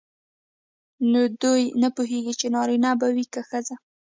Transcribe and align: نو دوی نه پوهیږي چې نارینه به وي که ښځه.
نو 1.11 1.21
دوی 1.41 1.63
نه 1.81 1.89
پوهیږي 1.95 2.33
چې 2.39 2.47
نارینه 2.55 2.91
به 2.99 3.07
وي 3.15 3.25
که 3.33 3.41
ښځه. 3.49 3.75